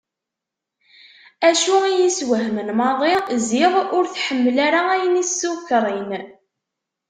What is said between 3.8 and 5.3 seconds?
ur tḥemmel ara ayen